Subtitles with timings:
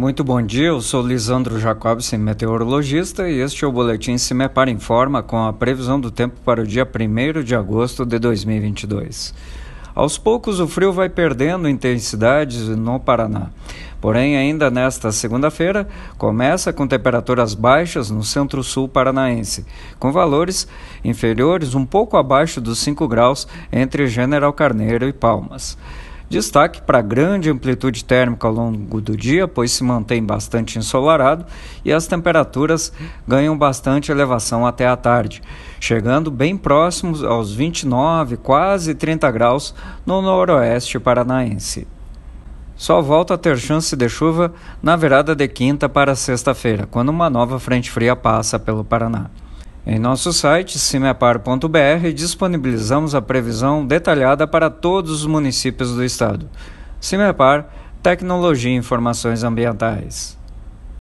[0.00, 5.22] Muito bom dia, eu sou Lisandro Jacobsen, meteorologista, e este é o Boletim Cimepar Informa
[5.22, 9.34] com a previsão do tempo para o dia 1 de agosto de 2022.
[9.94, 13.50] Aos poucos o frio vai perdendo intensidade no Paraná.
[14.00, 15.86] Porém, ainda nesta segunda-feira,
[16.16, 19.66] começa com temperaturas baixas no centro-sul paranaense,
[19.98, 20.66] com valores
[21.04, 25.76] inferiores um pouco abaixo dos 5 graus entre General Carneiro e Palmas.
[26.30, 31.44] Destaque para grande amplitude térmica ao longo do dia, pois se mantém bastante ensolarado
[31.84, 32.92] e as temperaturas
[33.26, 35.42] ganham bastante elevação até a tarde,
[35.80, 39.74] chegando bem próximos aos 29, quase 30 graus
[40.06, 41.84] no noroeste paranaense.
[42.76, 47.28] Só volta a ter chance de chuva na virada de quinta para sexta-feira, quando uma
[47.28, 49.30] nova frente fria passa pelo Paraná.
[49.86, 56.48] Em nosso site cimepar.br disponibilizamos a previsão detalhada para todos os municípios do estado.
[57.00, 57.66] Cimepar,
[58.02, 60.39] Tecnologia e Informações Ambientais.